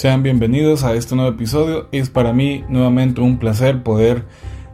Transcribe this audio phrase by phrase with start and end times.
[0.00, 1.86] Sean bienvenidos a este nuevo episodio.
[1.92, 4.24] Es para mí nuevamente un placer poder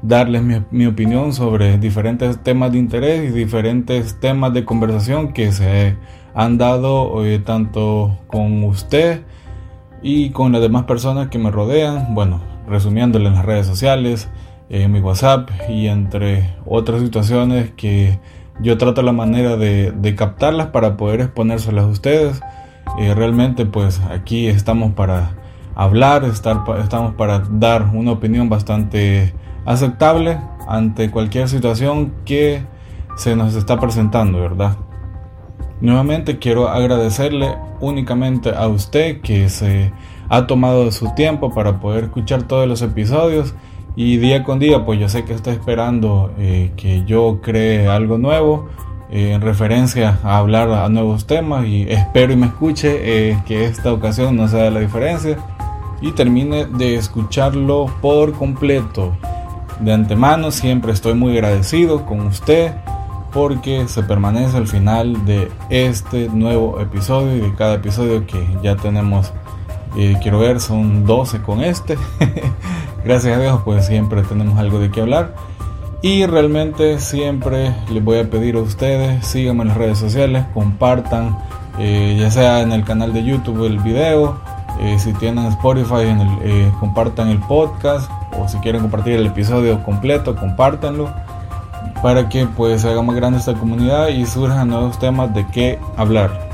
[0.01, 5.97] darles mi, opinión sobre diferentes temas de interés y diferentes temas de conversación que se
[6.33, 9.23] han dado eh, tanto con usted
[10.01, 12.15] y con las demás personas que me rodean.
[12.15, 14.29] Bueno, resumiéndole en las redes sociales,
[14.69, 18.21] en mi WhatsApp y entre otras situaciones que
[18.61, 22.41] yo trato la manera de, de captarlas para poder exponérselas a ustedes.
[22.99, 25.37] Eh, realmente pues aquí estamos para
[25.75, 29.35] hablar, estar, estamos para dar una opinión bastante
[29.65, 32.63] aceptable ante cualquier situación que
[33.17, 34.77] se nos está presentando, ¿verdad?
[35.81, 39.93] Nuevamente quiero agradecerle únicamente a usted que se
[40.29, 43.55] ha tomado su tiempo para poder escuchar todos los episodios
[43.95, 48.19] y día con día pues yo sé que está esperando eh, que yo cree algo
[48.19, 48.69] nuevo
[49.11, 53.65] eh, en referencia a hablar a nuevos temas y espero y me escuche eh, que
[53.65, 55.39] esta ocasión no sea la diferencia
[56.01, 59.17] y termine de escucharlo por completo.
[59.81, 62.73] De antemano siempre estoy muy agradecido con usted
[63.33, 68.77] porque se permanece al final de este nuevo episodio y de cada episodio que ya
[68.77, 69.33] tenemos,
[69.97, 71.99] eh, quiero ver, son 12 con este.
[73.05, 75.35] Gracias a Dios pues siempre tenemos algo de qué hablar.
[76.03, 81.39] Y realmente siempre les voy a pedir a ustedes, síganme en las redes sociales, compartan,
[81.79, 84.39] eh, ya sea en el canal de YouTube el video,
[84.81, 89.27] eh, si tienen Spotify, en el, eh, compartan el podcast, o si quieren compartir el
[89.27, 91.11] episodio completo, compártanlo,
[92.03, 95.79] para que pues se haga más grande esta comunidad y surjan nuevos temas de qué
[95.97, 96.47] hablar.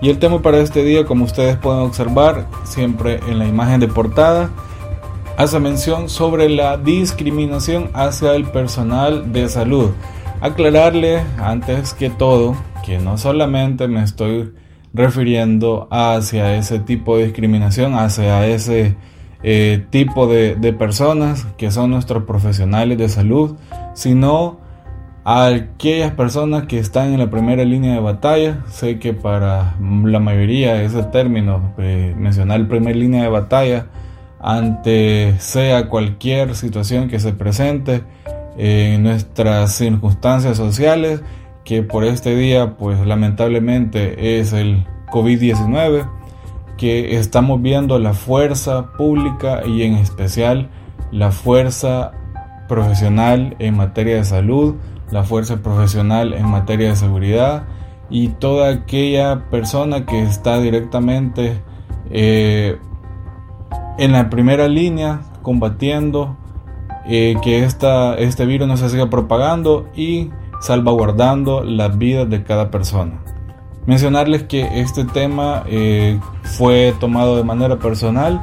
[0.00, 3.88] Y el tema para este día, como ustedes pueden observar, siempre en la imagen de
[3.88, 4.48] portada,
[5.42, 9.88] hace mención sobre la discriminación hacia el personal de salud.
[10.42, 14.52] Aclararle antes que todo que no solamente me estoy
[14.92, 18.96] refiriendo hacia ese tipo de discriminación, hacia ese
[19.42, 23.56] eh, tipo de, personas que son nuestros profesionales de salud,
[23.94, 24.58] sino
[25.24, 28.62] a aquellas personas que están en la primera línea de batalla.
[28.68, 33.86] Sé que para la mayoría ese término, eh, mencionar primera línea de batalla,
[34.40, 38.04] ante sea cualquier situación que se presente
[38.56, 41.22] en nuestras circunstancias sociales,
[41.64, 46.08] que por este día pues lamentablemente es el COVID-19,
[46.76, 50.70] que estamos viendo la fuerza pública y en especial
[51.12, 52.12] la fuerza
[52.68, 54.76] profesional en materia de salud,
[55.10, 57.64] la fuerza profesional en materia de seguridad
[58.08, 61.60] y toda aquella persona que está directamente
[62.10, 62.78] eh,
[64.00, 66.36] en la primera línea combatiendo
[67.06, 70.30] eh, que este virus no se siga propagando y
[70.62, 73.20] salvaguardando las vidas de cada persona.
[73.84, 78.42] Mencionarles que este tema eh, fue tomado de manera personal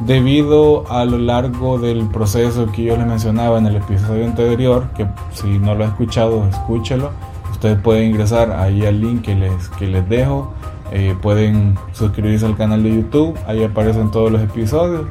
[0.00, 5.06] debido a lo largo del proceso que yo les mencionaba en el episodio anterior, que
[5.32, 7.10] si no lo ha escuchado, escúchelo.
[7.50, 10.52] Ustedes pueden ingresar ahí al link que les, que les dejo
[10.90, 15.02] eh, pueden suscribirse al canal de YouTube, ahí aparecen todos los episodios.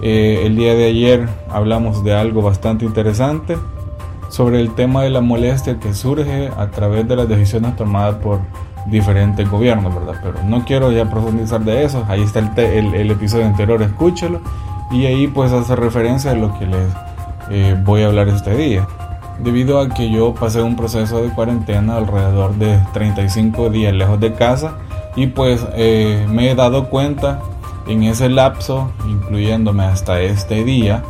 [0.00, 3.56] Eh, el día de ayer hablamos de algo bastante interesante
[4.28, 8.40] sobre el tema de la molestia que surge a través de las decisiones tomadas por
[8.86, 10.20] diferentes gobiernos, ¿verdad?
[10.22, 14.40] Pero no quiero ya profundizar de eso, ahí está el, el, episodio anterior, escúchelo
[14.90, 16.92] y ahí pues hace referencia a lo que les
[17.50, 18.86] eh, voy a hablar este día.
[19.40, 24.32] Debido a que yo pasé un proceso de cuarentena alrededor de 35 días lejos de
[24.32, 24.74] casa,
[25.18, 27.40] y pues eh, me he dado cuenta
[27.88, 31.02] en ese lapso, incluyéndome hasta este día,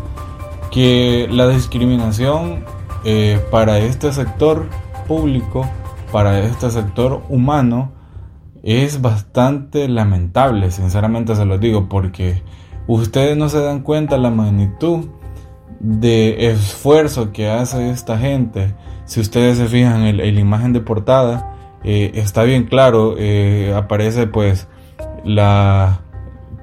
[0.70, 2.64] que la discriminación
[3.04, 4.66] eh, para este sector
[5.06, 5.68] público,
[6.10, 7.92] para este sector humano,
[8.62, 12.42] es bastante lamentable, sinceramente se lo digo, porque
[12.86, 15.04] ustedes no se dan cuenta la magnitud
[15.80, 18.74] de esfuerzo que hace esta gente.
[19.04, 24.26] Si ustedes se fijan en la imagen de portada, eh, está bien claro, eh, aparece
[24.26, 24.68] pues
[25.24, 26.00] la,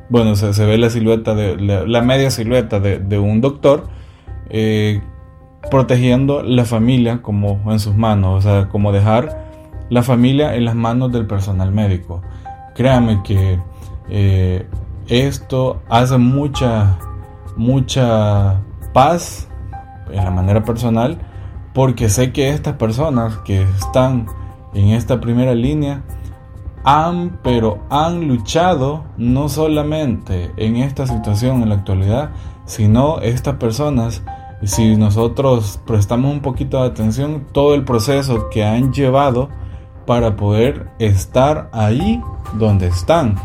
[0.09, 3.87] bueno, se, ve la silueta de, la, media silueta de, un doctor
[4.49, 5.01] eh,
[5.71, 9.45] protegiendo la familia como en sus manos, o sea, como dejar
[9.89, 12.21] la familia en las manos del personal médico.
[12.75, 13.59] Créame que
[15.07, 16.97] esto hace mucha,
[17.55, 18.61] mucha
[18.93, 19.47] paz
[20.11, 21.17] en la manera personal,
[21.73, 24.27] porque sé que estas personas que están
[24.75, 26.03] en esta primera línea
[26.83, 32.29] han, pero han luchado no solamente en esta situación en la actualidad,
[32.65, 34.21] sino estas personas,
[34.63, 39.49] si nosotros prestamos un poquito de atención, todo el proceso que han llevado
[40.05, 42.21] para poder estar ahí
[42.53, 43.35] donde están.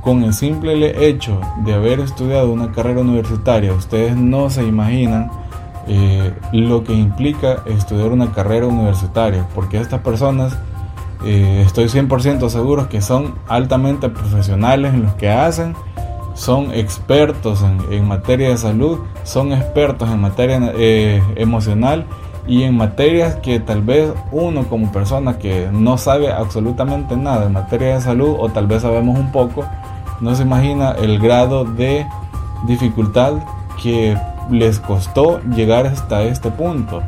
[0.00, 5.30] con el simple hecho de haber estudiado una carrera universitaria, ustedes no se imaginan
[5.86, 10.56] eh, lo que implica estudiar una carrera universitaria, porque estas personas
[11.24, 15.74] eh, estoy 100% seguro que son altamente profesionales en lo que hacen,
[16.34, 22.04] son expertos en, materia de salud, son expertos en materia eh, emocional
[22.46, 27.52] y en materias que tal vez uno como persona que no sabe absolutamente nada en
[27.52, 29.64] materia de salud o tal vez sabemos un poco,
[30.20, 32.06] no se imagina el grado de
[32.66, 33.34] dificultad
[33.82, 34.16] que
[34.50, 37.02] les costó llegar hasta este punto.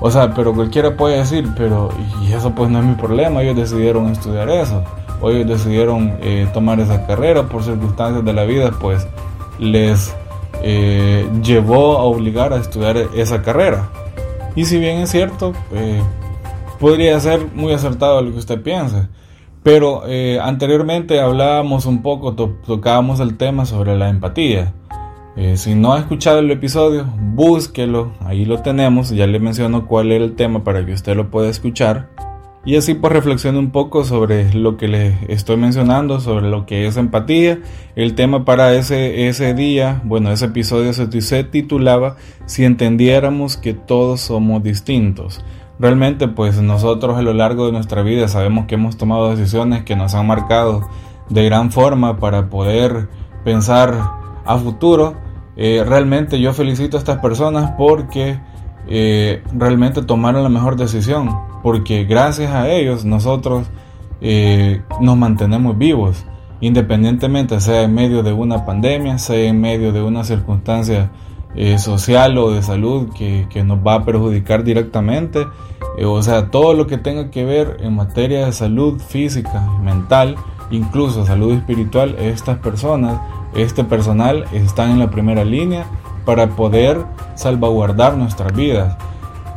[0.00, 1.88] O sea, pero cualquiera puede decir, pero
[2.22, 4.84] y eso pues no es mi problema, ellos decidieron estudiar eso,
[5.20, 9.06] o ellos decidieron eh, tomar esa carrera por circunstancias de la vida, pues
[9.58, 10.14] les
[10.62, 13.88] eh, llevó a obligar a estudiar esa carrera.
[14.54, 16.00] Y si bien es cierto, eh,
[16.78, 19.08] podría ser muy acertado lo que usted piensa.
[19.64, 20.04] Pero
[20.40, 24.72] anteriormente hablábamos un poco, tocábamos el tema sobre la empatía.
[25.40, 30.10] Eh, si no ha escuchado el episodio, búsquelo, ahí lo tenemos, ya le menciono cuál
[30.10, 32.08] era el tema para que usted lo pueda escuchar.
[32.64, 36.88] Y así pues reflexione un poco sobre lo que le estoy mencionando, sobre lo que
[36.88, 37.60] es empatía.
[37.94, 43.74] El tema para ese, ese día, bueno, ese episodio se, se titulaba Si entendiéramos que
[43.74, 45.44] todos somos distintos.
[45.78, 49.94] Realmente pues nosotros a lo largo de nuestra vida sabemos que hemos tomado decisiones que
[49.94, 50.88] nos han marcado
[51.28, 53.08] de gran forma para poder
[53.44, 53.94] pensar
[54.44, 55.27] a futuro.
[55.60, 58.38] Eh, realmente yo felicito a estas personas porque
[58.86, 63.66] eh, realmente tomaron la mejor decisión, porque gracias a ellos nosotros
[64.20, 66.24] eh, nos mantenemos vivos,
[66.60, 71.10] independientemente sea en medio de una pandemia, sea en medio de una circunstancia
[71.78, 75.44] social o de salud que, nos va a perjudicar directamente.
[76.04, 80.36] O sea, todo lo que tenga que ver en materia de salud física, mental,
[80.70, 83.18] incluso salud espiritual, estas personas,
[83.62, 85.86] este personal están en la primera línea
[86.24, 88.96] para poder salvaguardar nuestras vidas.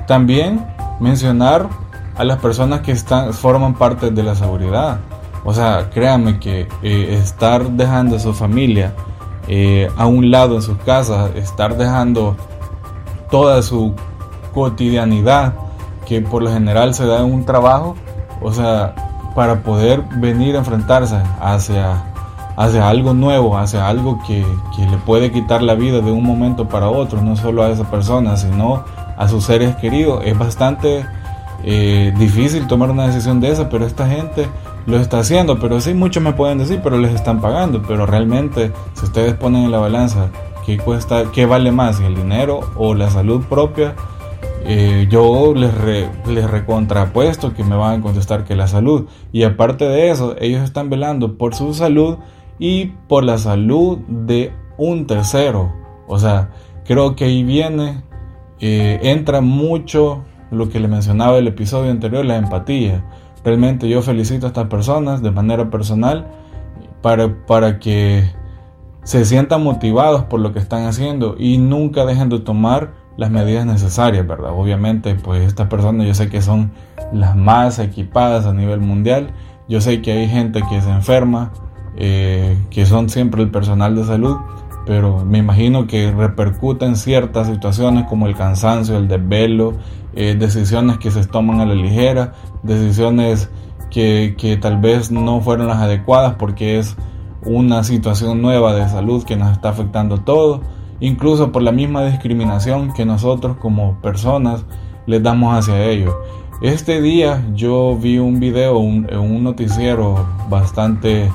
[0.08, 0.66] También
[1.00, 1.68] mencionar
[2.16, 5.00] a las personas que están, forman parte de la seguridad.
[5.44, 8.94] O sea, créanme que eh, estar dejando a su familia
[9.48, 12.36] eh, a un lado en sus casas, estar dejando
[13.32, 13.96] toda su
[14.54, 15.54] cotidianidad
[16.06, 17.96] que por lo general se da en un trabajo,
[18.42, 18.94] o sea,
[19.36, 22.11] para poder venir a enfrentarse hacia,
[22.62, 24.46] hacia algo nuevo, hacia algo que,
[24.78, 28.38] le puede quitar la vida de un momento para otro, no solo a esa persona,
[28.38, 28.84] sino
[29.18, 31.04] a sus seres queridos, es bastante
[31.64, 34.48] eh, difícil tomar una decisión de esa, pero esta gente
[34.86, 38.72] lo está haciendo, pero sí muchos me pueden decir, pero les están pagando, pero realmente
[38.94, 40.30] si ustedes ponen en la balanza
[40.64, 43.96] qué cuesta, qué vale más, el dinero o la salud propia,
[44.66, 45.72] eh, yo les,
[46.28, 49.08] les recontrapuesto que me van a contestar que la salud.
[49.32, 52.18] Y aparte de eso, ellos están velando por su salud
[52.62, 55.74] y por la salud de un tercero.
[56.08, 56.52] O sea,
[56.86, 58.04] creo que ahí viene,
[58.60, 63.04] eh, entra mucho lo que le mencionaba el episodio anterior, la empatía.
[63.44, 66.28] Realmente yo felicito a estas personas de manera personal
[67.02, 68.30] para, para que
[69.04, 73.66] se sientan motivados por lo que están haciendo y nunca dejen de tomar las medidas
[73.66, 74.52] necesarias, ¿verdad?
[74.54, 76.72] Obviamente, pues estas personas yo sé que son
[77.12, 79.32] las más equipadas a nivel mundial.
[79.68, 81.52] Yo sé que hay gente que se enferma,
[81.98, 84.38] eh, que son siempre el personal de salud,
[84.86, 89.74] pero me imagino que repercuten ciertas situaciones como el cansancio, el desvelo,
[90.16, 92.34] eh, decisiones que se toman a la ligera,
[92.64, 93.50] decisiones
[93.90, 96.96] que, que, tal vez no fueron las adecuadas porque es
[97.46, 100.62] una situación nueva de salud que nos está afectando a todos,
[101.00, 104.66] incluso por la misma discriminación que nosotros como personas
[105.08, 106.14] les damos hacia ellos.
[106.62, 111.32] Este día yo vi un video, un, un noticiero bastante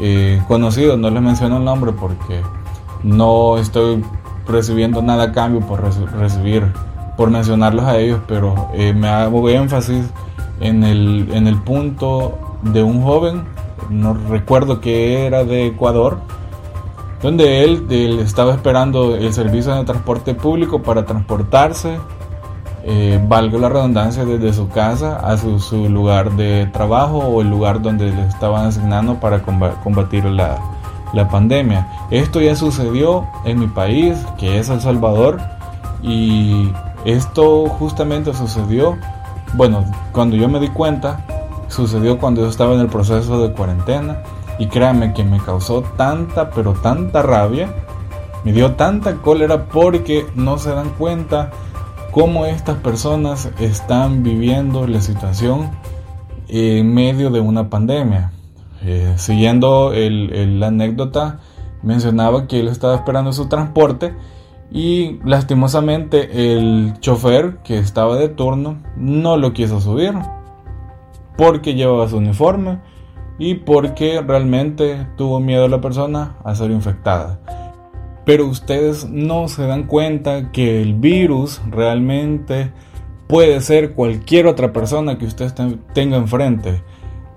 [0.00, 2.42] eh, conocido, no les menciono el nombre porque
[3.02, 4.04] no estoy
[4.46, 6.72] recibiendo nada a cambio por recibir,
[7.16, 10.06] por mencionarlos a ellos, pero eh, me hago énfasis
[10.60, 13.44] en el, en el punto de un joven,
[13.90, 16.18] no recuerdo que era de Ecuador,
[17.22, 17.86] donde él,
[18.20, 21.98] estaba esperando el servicio de transporte público para transportarse,
[22.88, 27.82] eh, valga la redundancia, desde su casa a su, lugar de trabajo o el lugar
[27.82, 30.56] donde le estaban asignando para combatir la,
[31.12, 31.88] la pandemia.
[32.12, 35.40] Esto ya sucedió en mi país, que es El Salvador,
[36.00, 36.70] y
[37.04, 38.96] esto justamente sucedió,
[39.54, 41.26] bueno, cuando yo me di cuenta,
[41.66, 44.18] sucedió cuando yo estaba en el proceso de cuarentena,
[44.60, 47.68] y créanme que me causó tanta, pero tanta rabia,
[48.44, 51.50] me dio tanta cólera porque no se dan cuenta
[52.16, 55.70] cómo estas personas están viviendo la situación
[56.48, 58.32] en medio de una pandemia.
[58.82, 61.40] eh, siguiendo la anécdota,
[61.82, 64.14] mencionaba que él estaba esperando su transporte
[64.70, 70.14] y lastimosamente el chofer que estaba de turno no lo quiso subir
[71.36, 72.78] porque llevaba su uniforme
[73.38, 77.65] y porque realmente tuvo miedo a la persona a ser infectada.
[78.26, 82.72] Pero ustedes no se dan cuenta que el virus realmente
[83.28, 85.54] puede ser cualquier otra persona que usted
[85.94, 86.82] tenga enfrente,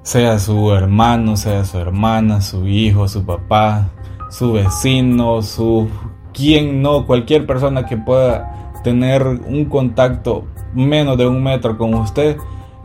[0.01, 3.91] sea su hermano, sea su hermana, su hijo, su papá,
[4.31, 5.87] su vecino, su
[6.33, 12.37] quien no, cualquier persona que pueda tener un contacto menos de un metro con usted,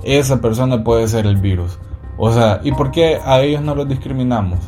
[0.02, 1.78] esa persona puede ser el virus.
[2.16, 4.58] O sea, ¿y por qué a ellos no los discriminamos?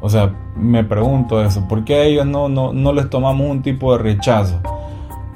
[0.00, 3.62] O sea, me pregunto eso, ¿por qué a ellos no, no, no les tomamos un
[3.62, 4.60] tipo de rechazo?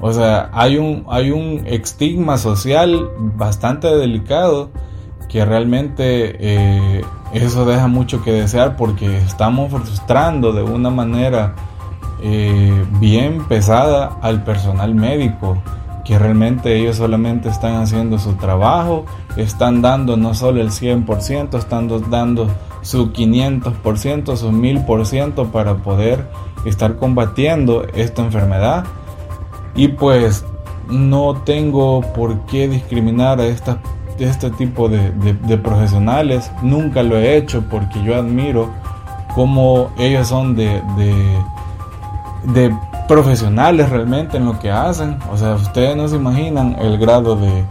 [0.01, 4.69] O sea, hay un, hay un estigma social bastante delicado
[5.29, 7.01] que realmente eh,
[7.33, 11.55] eso deja mucho que desear porque estamos frustrando de una manera
[12.21, 15.57] eh, bien pesada al personal médico
[16.05, 19.05] que realmente ellos solamente están haciendo su trabajo,
[19.35, 22.47] están dando no solo el 100%, están dando
[22.85, 26.25] su 500%, su 1000% para poder
[26.65, 28.85] estar combatiendo esta enfermedad.
[29.75, 30.45] Y pues
[30.89, 38.01] no tengo por qué discriminar a este tipo de, profesionales, nunca lo he hecho porque
[38.03, 38.69] yo admiro
[39.33, 40.81] cómo ellos son de,
[42.53, 42.71] de
[43.07, 45.17] profesionales realmente en lo que hacen.
[45.31, 47.65] O sea, ustedes no se imaginan el grado de,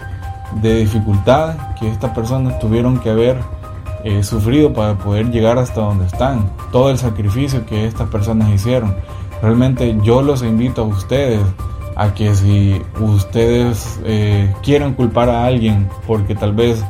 [0.62, 3.38] dificultad que estas personas tuvieron que haber
[4.04, 6.50] eh, sufrido para poder llegar hasta donde están.
[6.70, 8.94] Todo el sacrificio que estas personas hicieron.
[9.40, 11.40] Realmente yo los invito a ustedes
[11.96, 16.84] a que si ustedes eh, quieren culpar a alguien porque tal vez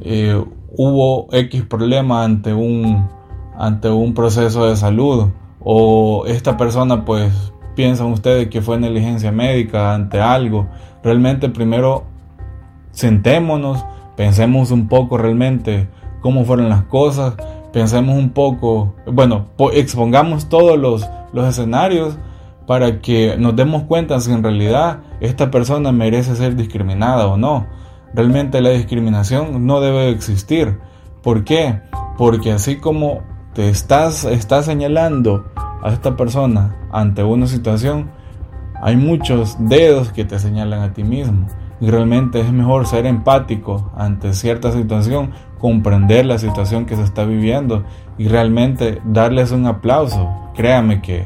[0.00, 0.40] eh,
[0.76, 3.08] hubo X problema ante un,
[3.56, 5.30] ante un proceso de salud
[5.60, 10.68] o esta persona pues piensan ustedes que fue negligencia médica ante algo.
[11.02, 12.04] Realmente primero
[12.92, 13.84] sentémonos,
[14.16, 15.88] pensemos un poco realmente
[16.20, 17.34] cómo fueron las cosas,
[17.72, 22.18] pensemos un poco, bueno, expongamos todos los, los escenarios
[22.66, 27.66] para que nos demos cuenta si en realidad esta persona merece ser discriminada o no.
[28.14, 30.78] Realmente la discriminación no debe existir.
[31.22, 31.80] ¿Por qué?
[32.16, 33.22] Porque así como
[33.54, 35.46] te estás, estás señalando
[35.82, 38.10] a esta persona ante una situación,
[38.82, 41.46] hay muchos dedos que te señalan a ti mismo.
[41.80, 47.24] Y realmente es mejor ser empático ante cierta situación, comprender la situación que se está
[47.24, 47.84] viviendo
[48.16, 50.28] y realmente darles un aplauso.
[50.54, 51.24] Créame que,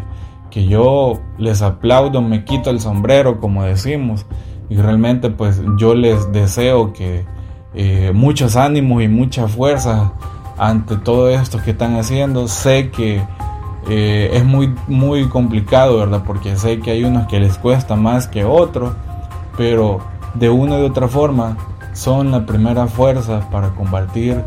[0.50, 4.26] que yo les aplaudo, me quito el sombrero, como decimos,
[4.68, 7.24] y realmente pues yo les deseo que
[7.74, 10.12] eh, muchos ánimos y mucha fuerza
[10.58, 12.48] ante todo esto que están haciendo.
[12.48, 13.22] Sé que
[13.88, 16.22] eh, es muy, muy complicado, ¿verdad?
[16.26, 18.92] Porque sé que hay unos que les cuesta más que otros,
[19.56, 20.00] pero
[20.34, 21.56] de una u otra forma
[21.92, 24.42] son la primera fuerza para combatir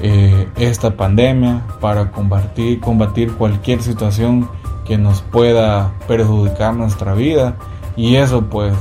[0.00, 4.48] eh, esta pandemia, para combatir, combatir cualquier situación
[4.84, 7.56] que nos pueda perjudicar nuestra vida.
[7.96, 8.74] Y eso pues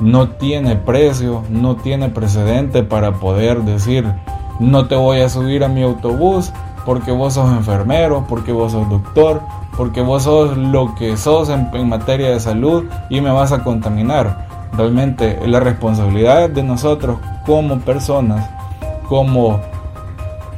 [0.00, 4.04] no tiene precio, no tiene precedente para poder decir,
[4.60, 6.52] no te voy a subir a mi autobús
[6.84, 9.40] porque vos sos enfermero, porque vos sos doctor,
[9.76, 14.53] porque vos sos lo que sos en, materia de salud y me vas a contaminar.
[14.76, 18.50] Realmente la responsabilidad de nosotros como personas,
[19.08, 19.60] como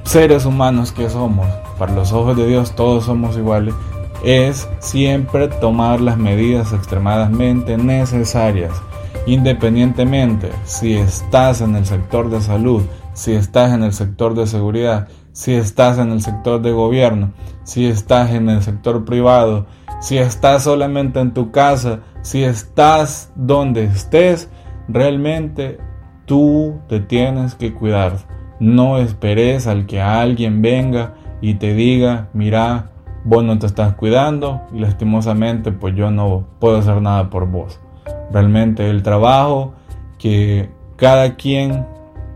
[0.05, 1.47] seres humanos que somos,
[1.79, 3.75] para los ojos de Dios todos somos iguales,
[4.25, 8.73] es siempre tomar las medidas extremadamente necesarias,
[9.27, 12.83] independientemente si estás en el sector de salud,
[13.13, 17.33] si estás en el sector de seguridad, si estás en el sector de gobierno,
[17.65, 19.67] si estás en el sector privado,
[20.01, 24.51] si estás solamente en tu casa, si estás donde estés,
[24.89, 25.79] realmente
[26.25, 28.19] tú te tienes que cuidar.
[28.61, 32.91] No esperes al que alguien venga y te diga, mira,
[33.25, 37.81] vos no te estás cuidando y lastimosamente pues yo no puedo hacer nada por vos.
[38.33, 39.75] Realmente el trabajo
[40.19, 41.87] que cada quien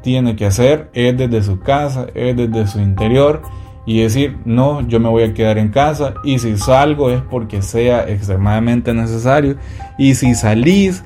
[0.02, 3.42] tiene que hacer es desde su casa, es desde su interior
[3.90, 7.60] y decir, no, yo me voy a quedar en casa y si salgo es porque
[7.60, 9.56] sea extremadamente necesario
[9.98, 11.02] y si salís,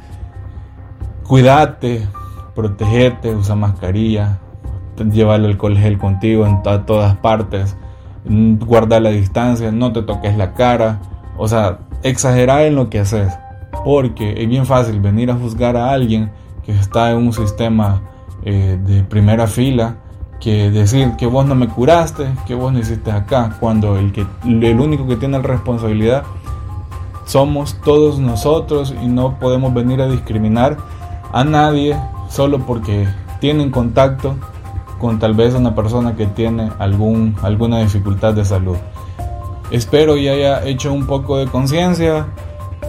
[1.22, 2.06] cuídate,
[2.54, 4.38] protegete, usa mascarilla,
[5.10, 7.74] lleva el alcohol contigo en todas partes,
[8.26, 11.00] guarda la distancia, no te toques la cara,
[11.38, 13.32] o sea, exagerar en lo que haces,
[13.82, 16.32] porque es bien fácil venir a juzgar a alguien
[16.66, 18.02] que está en un sistema
[18.44, 20.03] eh, de primera fila
[20.40, 24.26] que decir que vos no me curaste, que vos no hiciste acá, cuando el, que,
[24.44, 26.24] el único que tiene la responsabilidad
[27.24, 30.76] somos todos nosotros y no podemos venir a discriminar
[31.32, 31.96] a nadie
[32.28, 33.08] solo porque
[33.40, 34.36] tienen contacto
[34.98, 38.76] con tal vez una persona que tiene algún, alguna dificultad de salud.
[39.70, 42.26] Espero y haya hecho un poco de conciencia.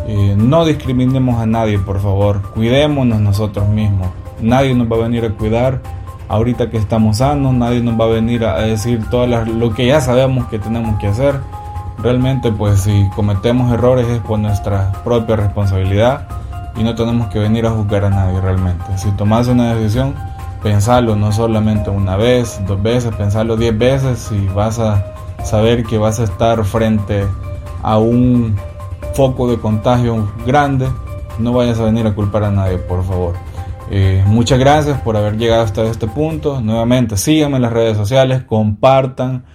[0.07, 2.41] Eh, no discriminemos a nadie, por favor.
[2.53, 4.09] Cuidémonos nosotros mismos.
[4.41, 5.81] Nadie nos va a venir a cuidar
[6.27, 7.53] ahorita que estamos sanos.
[7.53, 11.07] Nadie nos va a venir a decir todo lo que ya sabemos que tenemos que
[11.07, 11.39] hacer.
[12.01, 16.27] Realmente, pues si cometemos errores es por nuestra propia responsabilidad
[16.77, 18.97] y no tenemos que venir a juzgar a nadie realmente.
[18.97, 20.13] Si tomas una decisión,
[20.61, 25.05] pensarlo no solamente una vez, dos veces, pensarlo diez veces y vas a
[25.43, 27.25] saber que vas a estar frente
[27.81, 28.55] a un
[29.13, 30.89] foco de contagio grande,
[31.39, 33.35] no vayas a venir a culpar a nadie, por favor.
[33.91, 36.61] Eh, muchas gracias por haber llegado hasta este punto.
[36.61, 39.45] Nuevamente, síganme en las redes sociales, compartan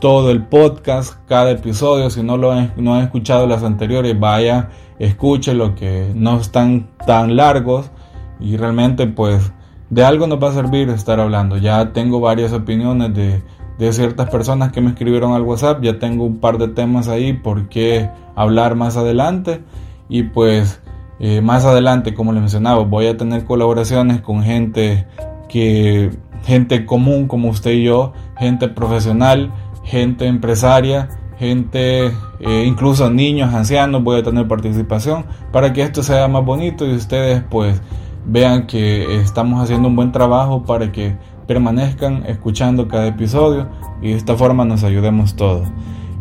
[0.00, 2.10] todo el podcast, cada episodio.
[2.10, 6.88] Si no lo han, no han escuchado las anteriores, vaya, escuche lo que no están
[7.06, 7.90] tan largos
[8.40, 9.52] y realmente pues
[9.90, 11.56] de algo nos va a servir estar hablando.
[11.56, 13.42] Ya tengo varias opiniones de
[13.78, 15.82] de ciertas personas que me escribieron al WhatsApp.
[15.82, 19.62] Ya tengo un par de temas ahí por qué hablar más adelante.
[20.08, 20.80] Y pues
[21.24, 25.06] eh, más adelante, como les mencionaba, voy a tener colaboraciones con gente
[25.48, 26.10] que
[26.42, 29.52] gente común como usted y yo, gente profesional,
[29.84, 32.06] gente empresaria, gente,
[32.40, 36.94] eh, incluso niños, ancianos, voy a tener participación para que esto sea más bonito y
[36.94, 37.80] ustedes pues
[38.26, 43.68] vean que estamos haciendo un buen trabajo para que permanezcan escuchando cada episodio
[44.00, 45.68] y de esta forma nos ayudemos todos.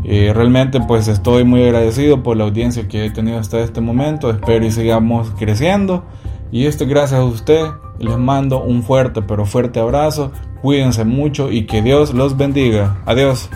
[0.04, 4.30] Eh, realmente pues estoy muy agradecido por la audiencia que he tenido hasta este momento,
[4.30, 6.04] espero y sigamos creciendo.
[6.52, 7.66] Y esto gracias a usted,
[8.00, 10.32] les mando un fuerte pero fuerte abrazo,
[10.62, 13.50] cuídense mucho y que Dios los bendiga, adiós.